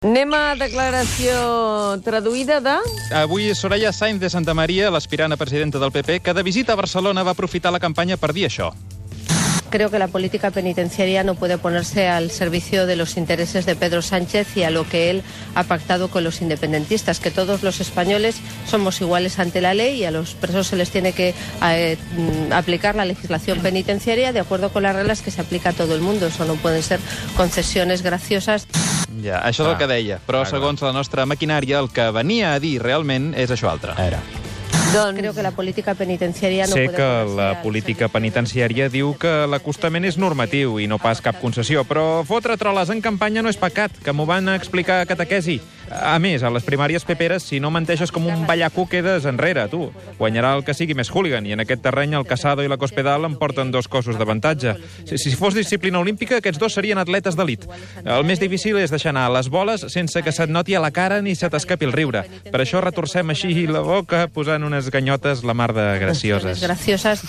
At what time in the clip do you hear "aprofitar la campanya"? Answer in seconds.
7.36-8.16